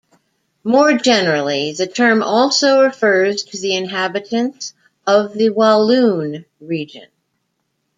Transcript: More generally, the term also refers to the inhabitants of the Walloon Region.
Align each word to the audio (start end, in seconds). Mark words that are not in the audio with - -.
More 0.63 0.93
generally, 0.93 1.73
the 1.73 1.85
term 1.85 2.23
also 2.23 2.81
refers 2.81 3.43
to 3.43 3.57
the 3.61 3.75
inhabitants 3.75 4.73
of 5.05 5.35
the 5.35 5.49
Walloon 5.51 6.43
Region. 6.59 7.05